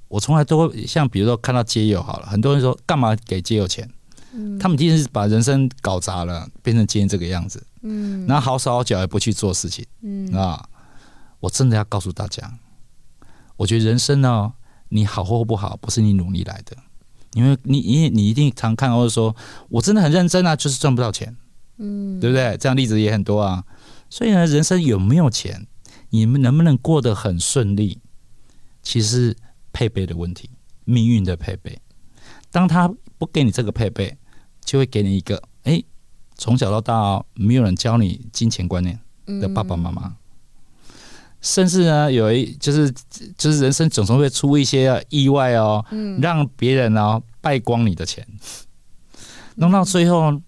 [0.08, 3.90] 我从来都会像比如说看到街友好了，很多人说干嘛给街友钱？
[4.34, 7.66] 嗯，他们一定是把人生搞砸了，变成今天这个样子。
[7.80, 9.86] 嗯，然后好手好脚也不去做事情。
[10.02, 10.68] 嗯啊，
[11.40, 12.58] 我真的要告诉大家，
[13.56, 14.52] 我觉得人生呢，
[14.90, 16.76] 你好或不好，不是你努力来的，
[17.32, 19.34] 因为你因为你一定常看到说，
[19.70, 21.34] 我真的很认真啊，就是赚不到钱。
[21.78, 22.56] 嗯，对不对？
[22.58, 23.64] 这样例子也很多啊。
[24.10, 25.66] 所以呢，人生有没有钱，
[26.10, 27.98] 你们能不能过得很顺利，
[28.82, 29.36] 其实是
[29.72, 30.50] 配备的问题，
[30.84, 31.78] 命运的配备。
[32.50, 34.14] 当他不给你这个配备，
[34.62, 35.82] 就会给你一个哎，
[36.36, 39.00] 从小到大哦，没有人教你金钱观念
[39.40, 40.14] 的爸爸妈妈，嗯、
[41.40, 42.92] 甚至呢，有一就是
[43.38, 48.26] 就是人生总是会出一些意外哦，嗯、让别人哦败光你的钱，
[49.54, 50.38] 弄到最后。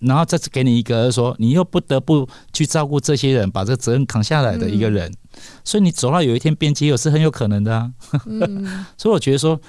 [0.00, 7.92] 然后再次给你一个说，你又不得不去照顾这些人，把这个责任扛下来的一个人，嗯、所以你走到有一天变节友是很有可能的啊。
[8.26, 9.60] 嗯、 所以我觉得说，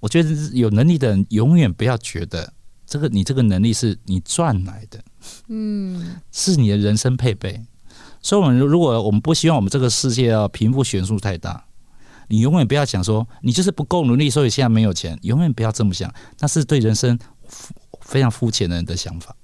[0.00, 2.52] 我觉得有能力的人永远不要觉得
[2.86, 4.98] 这个你这个能力是你赚来的，
[5.48, 7.62] 嗯，是你的人生配备。
[8.20, 11.64] 所以，我们如果我们不希望我们这个世界啊贫富悬殊太大，
[12.28, 17.18] 你永远不要想说你就是不够努力，所以现在没有钱，永远不要这么想，那是对人生
[18.00, 19.34] 非常肤浅的人的想法。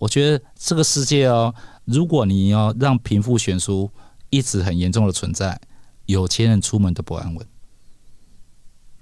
[0.00, 3.88] 我觉得这个世界哦，如果你要让贫富悬殊
[4.30, 5.60] 一直很严重的存在，
[6.06, 7.46] 有钱人出门都不安稳。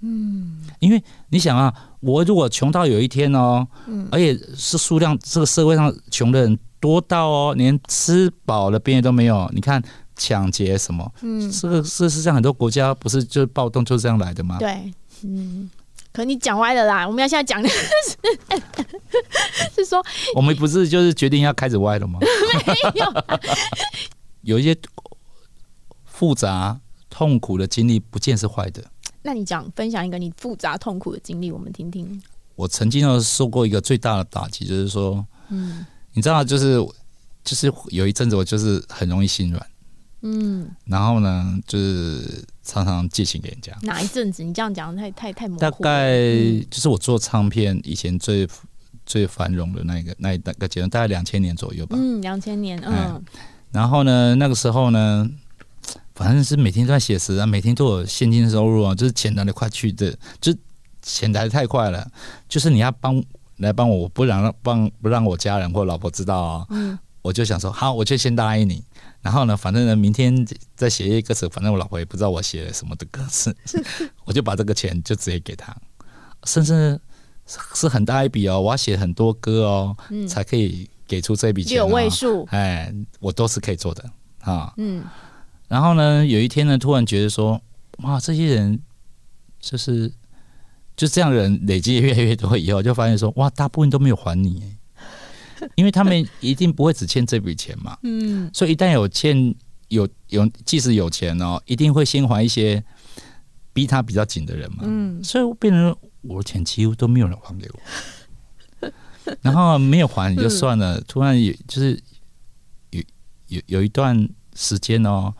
[0.01, 9.49] 嗯，因为你想啊，我如果穷到有一天哦，嗯，而且是数量这个社会上穷的人多到哦，连吃饱的边缘都没有。
[9.55, 9.81] 你看
[10.17, 14.59] 抢劫什么，嗯，这个事实上很多国家不是就是暴动就是这样来的吗？
[14.59, 15.71] 对，嗯。
[16.11, 17.07] 可你讲歪了啦！
[17.07, 18.17] 我们要现在讲的是，
[19.75, 22.19] 是说我们不是就是决定要开始歪了吗？
[22.67, 23.25] 没有，
[24.57, 24.77] 有一些
[26.05, 28.85] 复杂痛苦的经历，不见是坏的。
[29.23, 32.21] 那你讲分享一个你复杂痛苦的经历，我们听听。
[32.55, 36.77] 我曾经有受过一个最大的打击，就是说，嗯，你知道，就是
[37.45, 39.67] 就是有一阵子，我就是很容易心软。
[40.23, 43.73] 嗯，然后呢，就是常常借钱给人家。
[43.83, 44.43] 哪一阵子？
[44.43, 45.61] 你这样讲太太太模糊。
[45.61, 46.17] 大概
[46.69, 48.45] 就是我做唱片以前最
[49.09, 51.97] 最繁荣的那个那那个阶段，大概两千年左右吧。
[51.99, 53.25] 嗯，两千年，嗯。
[53.73, 55.29] 然后呢，那个时候呢，
[56.15, 60.55] 反正是每天都在写诗啊，每天都有现金收入啊，就是钱来得快去的，就
[61.01, 62.07] 钱来的太快了。
[62.49, 63.25] 就是你要帮
[63.57, 66.67] 来帮我，我不让帮不让我家人或老婆知道啊。
[66.69, 66.99] 嗯。
[67.23, 68.83] 我就想说，好，我就先答应你。
[69.21, 73.55] 然后呢，反正呢，明天再写一个歌词，反正我老婆也不知道我写了什么的歌词，
[74.25, 75.77] 我就把这个钱就直接给他，
[76.45, 76.99] 甚至
[77.75, 84.05] 是很大一笔哦，我要写很多歌哦，嗯、才可以给出这笔钱、哦，六位数，哎，我都是可以做的
[84.41, 84.73] 啊。
[84.77, 85.03] 嗯，
[85.67, 87.61] 然后呢，有一天呢，突然觉得说，
[88.03, 88.79] 哇，这些人
[89.59, 90.13] 就是
[90.97, 94.77] 就这样的人累积越来越多以后，就发现说，哇，大部分都没有还你。
[95.75, 99.53] 因为他们一定不会只欠这笔钱嘛， 嗯，所以一旦有欠
[99.89, 102.81] 有有，即使有钱哦，一定会先还一些
[103.73, 108.91] 逼他比较紧的人嘛，嗯，所以变成我的钱几乎都没有人还给我，
[109.43, 112.03] 然后没有还也就算了，突然有就是
[112.91, 113.03] 有
[113.49, 115.35] 有有一段时间哦，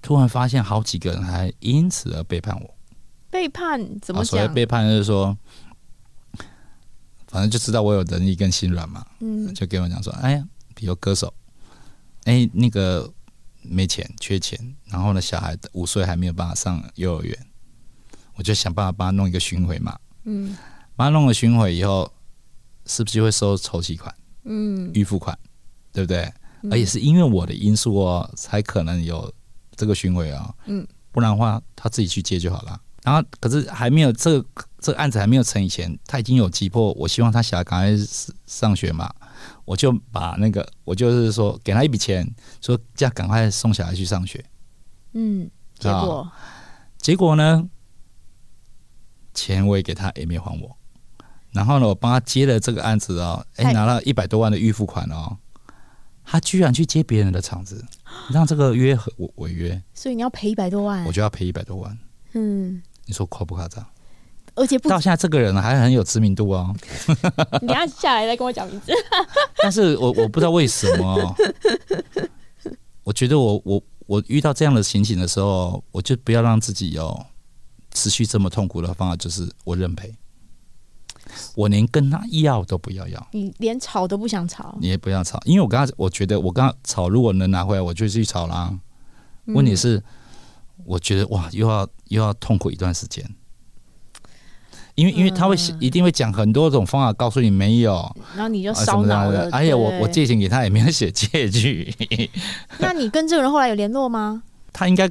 [0.00, 2.74] 突然发现好几个人还因此而背叛我，
[3.30, 4.30] 背叛怎么讲？
[4.30, 5.36] 所谓背叛就是说。
[7.30, 11.30] 反正就知道我有能力跟心软嘛，嗯，就跟我讲说，哎呀，比如歌手，
[12.24, 13.12] 哎，那个
[13.60, 17.46] 没钱，缺钱，然后呢，小孩五岁还没有办法上幼儿园，
[18.38, 20.56] 我就想办法帮他弄一个巡回嘛，嗯，
[20.96, 22.10] 帮他弄了巡回以后，
[22.86, 25.38] 是不是就会收筹集款，嗯，预付款，
[25.92, 26.32] 对不对？
[26.62, 29.30] 嗯、而且是因为我的因素哦，才可能有
[29.76, 32.80] 这个巡回啊，嗯，不然的话他自己去接就好了。
[33.02, 34.48] 然后可是还没有这个。
[34.80, 38.06] 这个案子还没有成以前，他已经有急迫，我希望他小孩赶快
[38.46, 39.12] 上学嘛，
[39.64, 42.24] 我就把那个，我就是说给他一笔钱，
[42.60, 44.44] 说这样赶快送小孩去上学。
[45.14, 46.30] 嗯，结果？
[46.96, 47.68] 结果呢，
[49.38, 50.76] 钱我也给他，也没还我。
[51.52, 55.36] 然后呢，我帮他接了这个案子哦，哎，拿了一百多万的预付款哦，
[56.24, 57.84] 他居然去接别人的场子，
[58.30, 59.82] 让这个约违违约。
[59.94, 61.98] 所以你要赔一百多万，我就要赔一百多万。
[62.32, 63.84] 嗯，你说夸不夸张？
[64.54, 66.74] 而且到现在这个人还很有知名度哦。
[67.62, 68.92] 你要下下来再跟我讲名字。
[69.62, 71.36] 但是我我不知道为什么，
[73.04, 77.24] 我觉得我我我遇到这样的情形的时候，我就不要让自己有
[77.98, 80.14] 持续这么痛苦的方法，就是我认赔，
[81.56, 88.72] 我连跟他要都不要要，你连吵都不想吵，你也不要吵，因为我刚刚我觉得我刚刚吵，如果能拿回来，我就去吵啦。
[89.46, 90.02] 问题是，
[90.84, 93.24] 我觉得哇，又要又要痛苦一段时间。
[94.94, 99.48] 因为因为他会一定会讲很多种方法告诉你没有，然后你就烧脑了。
[99.52, 101.94] 而且我我借钱给他也没有写 借据。
[102.78, 104.42] 那你跟这个人后来有联络吗？
[104.72, 105.08] 他应该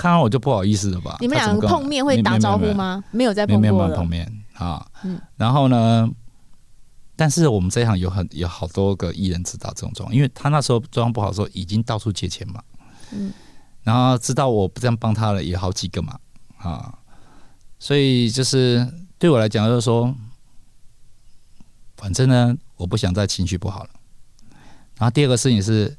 [0.00, 1.18] 看到我就不好意思了吧？
[1.20, 3.04] 你们两个碰面会打招呼吗？
[3.10, 3.94] 没有在碰过了。
[3.94, 6.08] 碰面啊，嗯，然后呢？
[7.16, 12.62] 但是我们这一行有很有好多个艺人知道这种状况，因为他那时候状况不好的时候，已经到处借钱嘛。
[13.12, 13.30] 嗯，
[13.82, 16.18] 然后知道我不这样帮他了，也好几个嘛，
[16.56, 16.94] 啊，
[17.78, 20.14] 所以就是对我来讲，就是说，
[21.98, 23.90] 反正呢，我不想再情绪不好了。
[24.96, 25.94] 然后第二个事情是，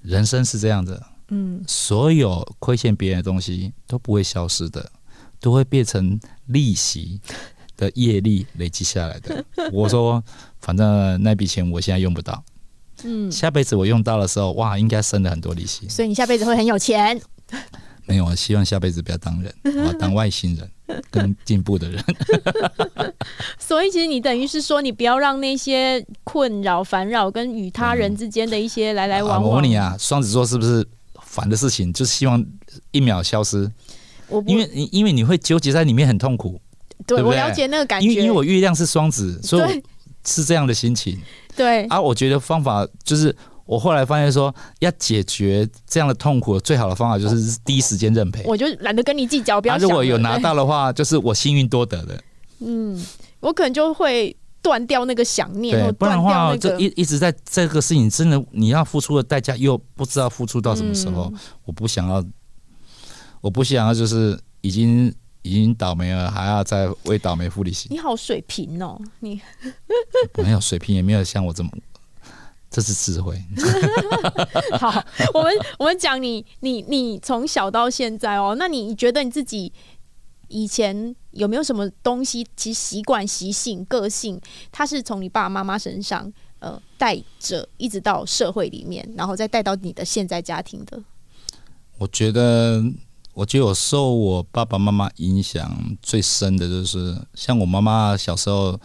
[0.00, 1.00] 人生是这样子，
[1.34, 4.92] 嗯，所有亏欠别人的东西都不会消失的，
[5.40, 7.20] 都会变成利息。
[7.74, 10.22] 的业力累积下来的， 我说，
[10.60, 12.44] 反正那笔钱我现在用不到，
[13.02, 17.20] 嗯，下辈子我用到的时候，哇，应该生了很多利息，所以你下辈子会很有钱。
[18.04, 20.70] 没有，我希望下辈子不要当人，我要当外星人，
[21.10, 22.04] 更进步的人。
[23.58, 29.50] 所以其实你等于是说，你不要让那些困扰、烦扰跟与他人之间的一些来来往往。
[29.50, 30.86] 我问你啊，双子座是不是
[31.32, 32.44] 烦的事情，就是希望
[32.90, 33.70] 一秒消失？
[34.28, 36.60] 我因为你因为你会纠结在里面，很痛苦。
[37.06, 39.82] 对，对，对，我了解那个感觉，因为因为我月亮是双子，所以
[40.26, 41.18] 是这样的心情。
[41.56, 48.42] 对啊，我觉得方法就是，我后来发现说，要解决这样的痛苦，最好的方法就是第一时间认赔。
[48.44, 49.78] 我就懒得跟你计较，不要。
[49.78, 52.22] 如果有拿到的话，就是我幸运多得的。
[52.60, 53.02] 嗯，
[53.40, 61.24] 我可能就会断掉那个想念，对，不然的话，这一一直在这个事情，真的你要付出的代价又不知道付出到什么时候。
[61.34, 62.24] 嗯、我不想要，
[63.40, 65.14] 我不想要，就是已经。
[65.44, 67.88] 已经倒霉了，还要再为倒霉付利息。
[67.90, 69.42] 你好水平哦，你
[70.38, 71.70] 没有水平，也没有像我这么，
[72.70, 73.42] 这是智慧。
[74.78, 79.72] 好，我们我们讲你你你从小到现在哦，那你觉得你自己
[80.46, 84.40] 以前有没有什么东西，其实习惯、习性、个性，
[84.70, 91.02] 它是从你爸爸妈妈身上呃带着，一直到社会里面，然后再带到你的现在家庭的？
[91.98, 92.82] 我觉得。
[93.34, 98.78] 我觉得我受我爸爸妈妈影响最深的就是，像我妈妈小时候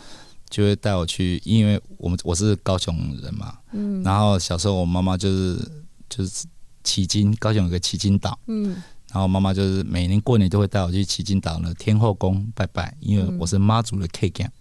[0.50, 5.60] 就会带我去，因为我们我是高雄人嘛，嗯，然后小时候我妈妈就是
[6.08, 6.46] 就是
[6.82, 14.52] 旗津，高雄有个旗津岛，嗯，然后妈妈就是每年过年都会带我去旗津岛的天后宫拜拜，因为我是妈祖的 K 干，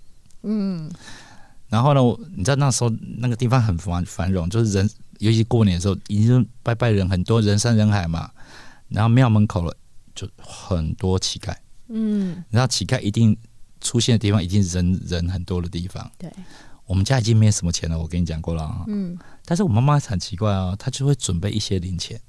[0.42, 0.90] 嗯，
[1.68, 2.00] 然后呢，
[2.36, 8.30] 你知道那时候那个地方很繁繁荣，就是人，尤其过年的时候，已经拜拜人很多，人山人海嘛。
[8.88, 9.76] 然后庙门口了，
[10.14, 11.52] 就很多乞丐。
[11.88, 13.36] 嗯，然后乞丐一定
[13.80, 16.08] 出现的地方，一定人人很多的地方。
[16.16, 16.32] 对，
[16.86, 18.84] 我们家已经没什么钱了，我跟你讲过了啊。
[18.86, 22.20] 嗯，但是我妈妈很奇怪啊，她就会准备一些零钱，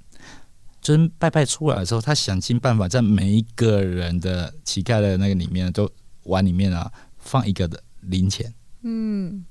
[0.81, 5.89] 就是拜拜出来的时候，他想尽办法在每一个人的乞丐的那个里面都
[6.23, 8.53] 碗里面啊放一个的零钱。
[8.83, 9.45] 嗯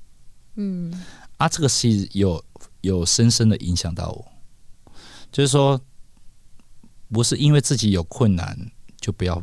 [0.55, 0.93] 嗯，
[1.37, 2.43] 啊，这个是有
[2.81, 4.25] 有深深的影响到我，
[5.31, 5.79] 就是说。
[7.09, 9.41] 不是因为自己有困难就不要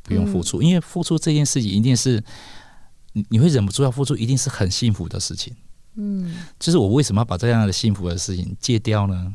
[0.00, 2.22] 不用付出，嗯、因为付出这件事情一定是
[3.14, 5.52] 你你会忍不住要付出，一定是很幸福的事情。
[5.96, 9.34] 嗯，就是我为什么要把这样的幸福的事情戒掉呢？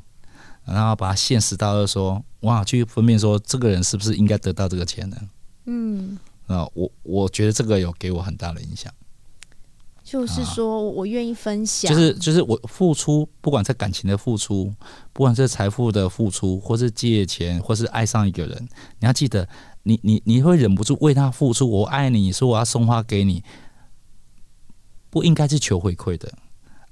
[0.67, 5.17] 然后把它现实到说，哇，去分辨说这个人是不是应该得到这个钱呢？
[5.65, 8.93] 嗯，啊，我我觉得这个有给我很大的影响。
[10.03, 14.73] 就是说我愿意分享，就是就是我付出，不管在感情的付出，
[15.11, 19.45] 不管是财富的付出，或是借钱，或是爱上一个人，你要记得，
[19.83, 21.69] 你你你会忍不住为他付出。
[21.69, 23.43] 我爱你，说我要送花给你，
[25.09, 26.31] 不应该是求回馈的。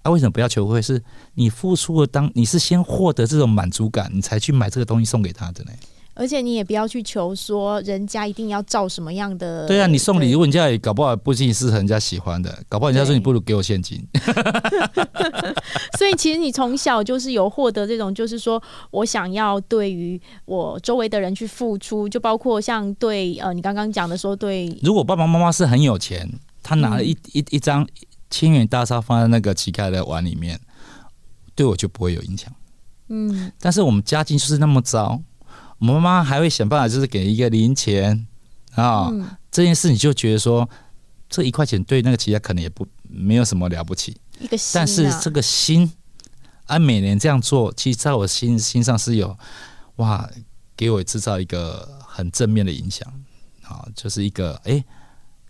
[0.05, 0.79] 啊，为什么不要求会？
[0.79, 1.01] 是
[1.33, 5.71] 你付出了，当你是先获得这种满足感，你才去买这个东西送给他的呢。
[6.13, 9.67] 而且你也不要去求说人家一定要照什么样的。
[9.67, 14.01] 对啊，你送礼物，人家也搞不好不一定是人家喜欢的，搞不好人家说你不如给我现金。
[15.97, 24.67] 所以其实你从小就是有获得这种，就是说我想要对于我周围的人去付出，就包括像对呃你刚刚讲的说对。
[24.83, 27.85] 如果爸爸妈妈是很有钱，他拿了一、嗯、一一张
[28.35, 30.59] 千元大钞放在那个乞丐的碗里面，
[31.55, 32.53] 对我就不会有影响。
[33.07, 35.21] 嗯，但是我们家境就是那么糟。
[35.79, 38.27] 我妈妈还会想办法，就是给一个零钱
[38.73, 40.69] 啊，嗯、这件事你就觉得说，
[41.29, 45.89] 这一块钱对那个乞丐可能也不没有什么了不起，一个心啊、但是这个心，
[46.65, 49.37] 啊，每年这样做，其实在我心心上是有
[49.95, 50.29] 哇，
[50.75, 53.07] 给我制造一个很正面的影响
[53.63, 54.83] 啊，就是一个哎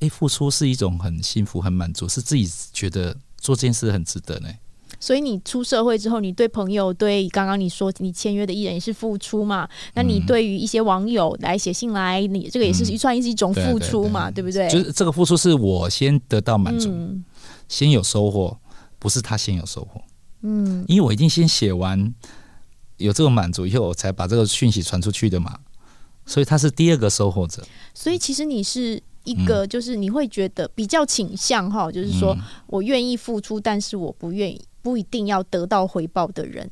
[0.06, 4.50] 哎，付出是一种很幸福、很满足，是自己觉得做这件事很值得呢。
[4.98, 9.68] 所以你出社会之后，你对朋友，对刚刚你说你签约的艺人也是付出嘛？
[9.94, 14.32] 那你对于一些网友来写信来，你这个也是一算是一种付出嘛？
[14.32, 14.80] 对，对，对，对，对不对？
[14.80, 17.26] 就是这个付出是我先得到满足，嗯、
[17.68, 18.58] 先有收获，
[18.98, 20.02] 不是他先有收获。
[20.42, 22.14] 嗯，因为我一定先写完，
[22.98, 25.60] 有这个满足以后，我才把这个讯息传出去的嘛。
[26.26, 27.64] 所以他是第二个收获者。
[27.94, 29.04] 所以其实你是。
[29.26, 32.36] 一个就是你会觉得比较倾向哈，就是说
[32.68, 36.70] 我愿意付出，但是我不愿意不一定要得到回报的人。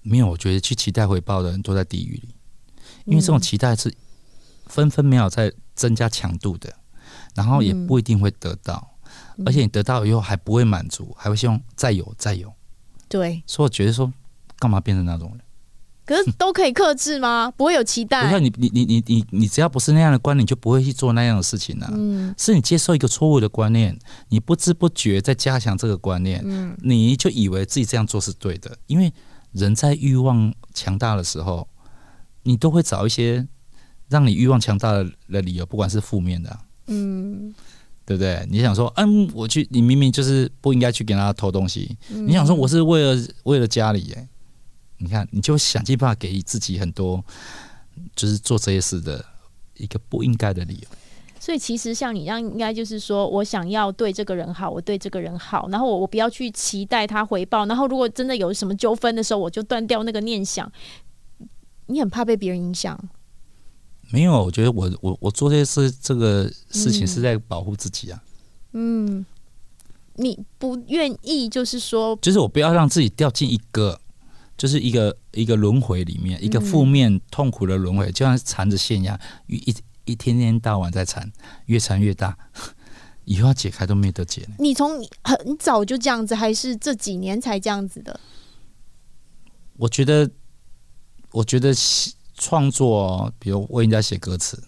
[0.00, 2.28] 没有，我觉得去期待回报的人都在地狱里，
[3.04, 3.92] 因为这种期待是
[4.66, 6.72] 分分秒在增加强度的，
[7.34, 8.96] 然后也不一定会得到，
[9.44, 12.52] 而且你得到以后还不会满足，还会希望再有再有。
[13.08, 14.12] 对，所以我觉得说，
[14.58, 15.43] 干嘛变成那种人？
[16.06, 17.50] 可是都可以克制吗？
[17.56, 18.28] 不会有期待？
[18.28, 21.90] 不是你你你你你你只要不是那样的观念，就不会去做那样的事情啊。
[21.92, 23.98] 嗯，是你接受一个错误的观念，
[24.28, 28.76] 你不知不觉在加强这个观念，嗯，你就以为自己这样做是对的。
[28.86, 29.12] 因为
[29.52, 31.66] 人在欲望强大的时候，
[32.42, 33.46] 你都会找一些
[34.08, 37.54] 让你欲望强大的的理由，不管是负面的，嗯，
[38.04, 38.46] 对不对？
[38.50, 44.28] 你想说，嗯，我去，你明明就是不应该去给他偷东西，你想说我是为了为了家里耶。
[45.04, 47.22] 你看，你就想尽办法给自己很多，
[48.16, 49.22] 就是做这些事的
[49.76, 50.88] 一个不应该的理由。
[51.38, 60.72] 所以，其实像你这样，应该就是说我想要对这个人好，我对这个人好，然后我我不要去期待他回报，然后如果真的有什么纠纷的时候，我就断掉那个念想。
[61.86, 62.98] 你很怕被别人影响？
[64.10, 68.22] 没有，我觉得我我我做这些事，这个事情是在保护自己啊。
[68.72, 69.26] 嗯，嗯，
[70.14, 74.00] 你不愿意，就是说，就是我不要让自己掉进一个。
[74.56, 79.74] 就是一个一个轮回里面，一个负面痛苦的轮回，就像缠着线一样，一一
[80.12, 81.30] 一天天到晚在缠，
[81.66, 82.36] 越缠越大，
[83.24, 84.46] 以后要解开都没得解。
[84.58, 88.20] 你从很早就这样子，还是这几年才这样子的？
[89.76, 90.30] 我觉得，
[91.32, 91.74] 我觉得
[92.34, 94.62] 创作，比如为人家写歌词，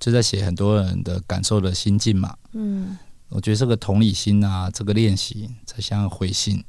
[0.00, 2.34] 就在写很多人的感受的心境嘛。
[2.52, 2.96] 嗯，
[3.28, 6.64] 我觉得这个同理心啊，这个练习才像回信。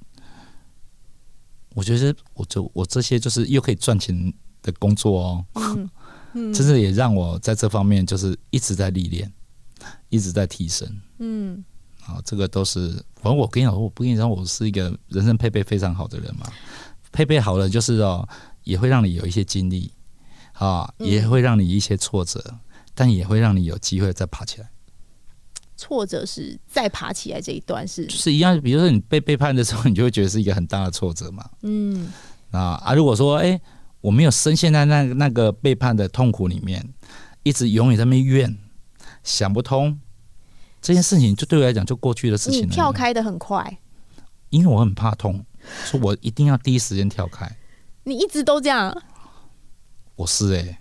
[1.73, 5.89] 我觉得我就我这些就是又可以赚钱的工作哦，嗯，
[6.33, 9.31] 嗯，真的也让我在这方面就是一直在历练，
[10.09, 10.87] 一直在提升，
[11.19, 11.63] 嗯，
[12.05, 16.51] 啊，这个都是反正我跟你讲，我不跟你讲，我是一个人生配备非常好的人嘛，
[17.11, 18.27] 配备好了就是哦，
[18.63, 19.91] 也会让你有一些经历，
[20.53, 22.41] 啊，也会让你一些挫折，
[22.93, 24.69] 但也会让你有机会再爬起来。
[25.75, 31.49] 挫折是再爬起来这一段是是一样，比如说你被背叛的时候，你就会觉得是一个很大的挫折嘛。
[31.61, 32.11] 嗯
[32.51, 33.61] 啊啊，如果说哎、欸，
[34.01, 36.93] 我没有深陷在那那个背叛的痛苦里面，
[37.41, 38.57] 一直永远在那边怨，
[39.23, 39.99] 想不通
[40.81, 42.65] 这件事情，就对我来讲就过去的事情了。
[42.67, 43.79] 你跳开的很快，
[44.49, 45.43] 因为我很怕痛，
[45.85, 47.49] 所以我一定要第一时间跳开。
[48.03, 48.95] 你一直都这样？
[50.15, 50.77] 我是哎、欸。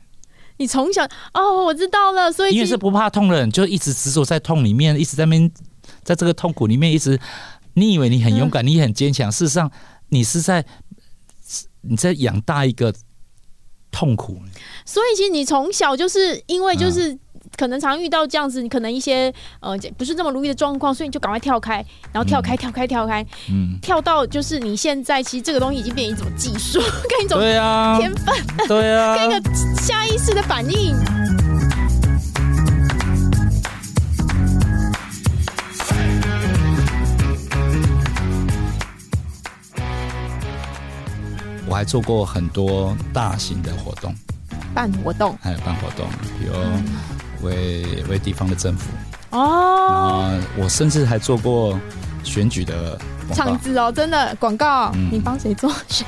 [0.63, 1.05] 你从小
[1.35, 5.51] 哦，我知道了，所以因为是不怕痛的人，就一直执着在痛里面，一直在面，
[6.03, 7.19] 在这个痛苦里面，一直
[7.75, 9.71] 你以为你很勇敢，嗯、你很坚强，事实上
[10.09, 10.65] 你是在
[11.81, 12.95] 你在养大一个
[13.91, 14.41] 痛苦。
[14.87, 17.19] 所以其实你从小就是因为就是。
[17.53, 27.99] 嗯可能常遇到这样子，你可能一些呃不是那么如意的状况，所以你就赶快跳开，然后跳开，嗯、跳开，跳开，嗯，跳到就是你现在其实这个东西已经变成一种技术， 跟一种对啊。
[28.01, 28.35] 天分，
[28.67, 29.41] 对啊， 跟一个
[29.77, 30.97] 下意识的反应。
[41.69, 44.15] 我还做过很多大型的活动，
[44.75, 46.09] 办活动，还有办活动，
[46.41, 46.55] 比如。
[46.55, 46.83] 嗯
[47.43, 48.91] 为为地方的政府。
[49.31, 51.79] 哦，我甚至还做过
[52.23, 52.99] 选举的
[53.33, 56.07] 场子哦，真的广告，嗯、你帮谁做选？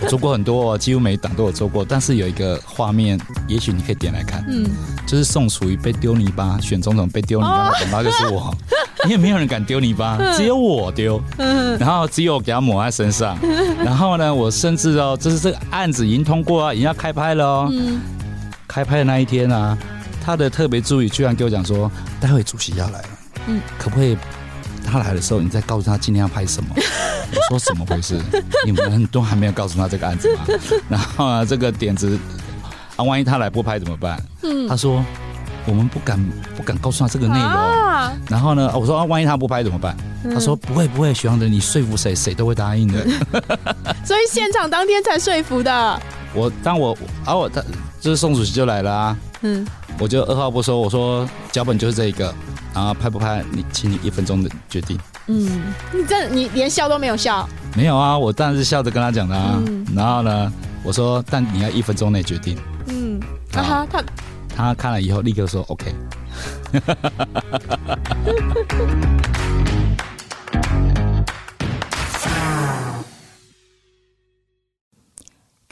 [0.00, 1.84] 我做过很多，几乎每一档都有做过。
[1.84, 4.68] 但是有一个画面，也许你可以点来看，嗯，
[5.06, 8.56] 就是宋楚瑜被丢泥巴选总统被丢泥巴的广告就是我，哦、
[9.06, 13.38] 因为没有人敢丢泥巴，只有我丢，嗯、然后只有我给他抹在身上，
[13.84, 18.00] 然后呢，我甚至哦，就是这个案子已经通过啊，已经要开拍了哦，嗯、
[18.66, 19.78] 开拍的那一天啊。
[20.24, 23.08] 他的特别助理居然给我讲说，待会主席要来了，
[23.48, 24.16] 嗯，可不可以
[24.86, 26.74] 他来的时候，你再告诉他今天要拍什么？
[27.50, 28.20] 我说怎么回事？
[28.64, 30.44] 你们都还没有告诉他这个案子吗？
[30.88, 32.16] 然后啊，这个点子
[32.96, 34.22] 啊，万一他来不拍怎么办？
[34.42, 35.04] 嗯，他说
[35.66, 36.22] 我们不敢
[36.56, 37.42] 不敢告诉他这个内容。
[37.42, 39.96] 啊、然后呢，我说啊，万一他不拍怎么办？
[40.24, 43.04] 嗯、他说不会不会，徐阳的，你说服谁谁都会答应的。
[44.04, 46.00] 所以现场当天才说服的。
[46.34, 47.60] 我当我啊我他。
[48.00, 49.16] 就是宋主席就来了啊。
[49.42, 49.64] 嗯，
[49.98, 52.34] 我就二话不说，我说脚本就是这一个，
[52.74, 54.98] 然后拍不拍你，请你一分钟的决定。
[55.28, 57.48] 嗯，你这你连笑都没有笑？
[57.76, 59.62] 没有啊，我当然是笑着跟他讲的啊。
[59.66, 62.58] 嗯然后呢，我说但你要一分钟内决定。
[62.86, 63.20] 嗯，
[63.52, 64.02] 好啊哈，他
[64.56, 65.94] 他看了以后立刻说 OK。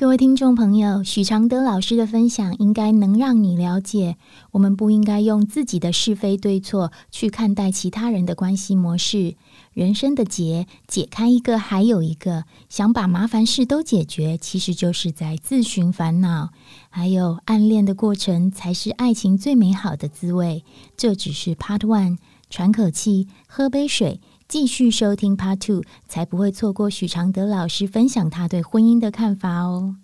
[0.01, 4.17] 各位听众朋友，许常德老师的分享应该能让你了解，
[4.53, 9.35] 我们不应该用自己的是非对错去看待其他人的关系模式。
[9.75, 16.49] 人生的结，解开一个还有一个，想把麻烦事都解决，其实就是在自寻烦恼。
[16.89, 20.65] 还有暗恋的过程，才是爱情最美好的滋味。
[20.97, 22.17] 这只是 Part One，
[22.49, 24.23] 喘口气，喝杯水。
[24.51, 29.95] 继续收听 Part Two，才不会错过许常德老师分享他对婚姻的看法哦。